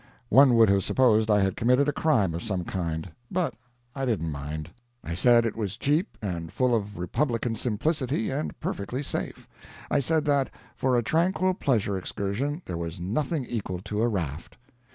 One 0.29 0.55
would 0.55 0.67
have 0.69 0.83
supposed 0.83 1.29
I 1.29 1.41
had 1.41 1.55
committed 1.55 1.87
a 1.87 1.93
crime 1.93 2.33
of 2.33 2.41
some 2.41 2.63
kind. 2.63 3.11
But 3.29 3.53
I 3.93 4.03
didn't 4.03 4.31
mind. 4.31 4.71
I 5.03 5.13
said 5.13 5.45
it 5.45 5.55
was 5.55 5.77
cheap, 5.77 6.17
and 6.23 6.51
full 6.51 6.73
of 6.73 6.97
republican 6.97 7.53
simplicity, 7.53 8.31
and 8.31 8.59
perfectly 8.59 9.03
safe. 9.03 9.47
I 9.91 9.99
said 9.99 10.25
that, 10.25 10.49
for 10.75 10.97
a 10.97 11.03
tranquil 11.03 11.53
pleasure 11.53 11.97
excursion, 11.99 12.63
there 12.65 12.77
was 12.77 12.99
nothing 12.99 13.45
equal 13.45 13.77
to 13.81 14.01
a 14.01 14.07
raft. 14.07 14.57